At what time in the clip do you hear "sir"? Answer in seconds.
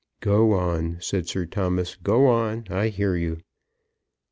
1.27-1.45